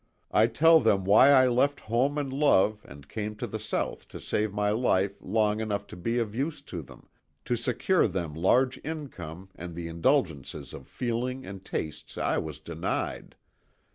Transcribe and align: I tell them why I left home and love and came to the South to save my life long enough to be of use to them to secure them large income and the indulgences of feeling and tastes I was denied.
I 0.31 0.47
tell 0.47 0.79
them 0.79 1.05
why 1.05 1.29
I 1.29 1.45
left 1.47 1.81
home 1.81 2.17
and 2.17 2.33
love 2.33 2.83
and 2.89 3.07
came 3.07 3.35
to 3.35 3.45
the 3.45 3.59
South 3.59 4.07
to 4.07 4.19
save 4.19 4.51
my 4.51 4.71
life 4.71 5.15
long 5.21 5.59
enough 5.59 5.85
to 5.93 5.95
be 5.95 6.17
of 6.17 6.33
use 6.33 6.63
to 6.63 6.81
them 6.81 7.07
to 7.45 7.55
secure 7.55 8.07
them 8.07 8.33
large 8.33 8.81
income 8.83 9.49
and 9.53 9.75
the 9.75 9.87
indulgences 9.87 10.73
of 10.73 10.87
feeling 10.87 11.45
and 11.45 11.63
tastes 11.63 12.17
I 12.17 12.39
was 12.39 12.59
denied. 12.59 13.35